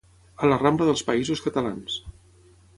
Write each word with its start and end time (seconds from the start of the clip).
a 0.45 0.47
la 0.51 0.57
Rambla 0.61 0.87
dels 0.87 1.05
Països 1.11 1.45
Catalans 1.49 2.01